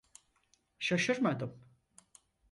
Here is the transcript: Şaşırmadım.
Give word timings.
Şaşırmadım. 0.79 1.59